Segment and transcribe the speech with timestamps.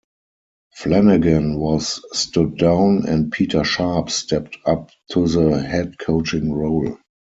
[0.73, 6.97] Flanagan was stood down and Peter Sharp stepped up to the head coaching role.